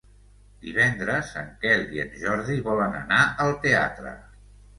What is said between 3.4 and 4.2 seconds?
al teatre.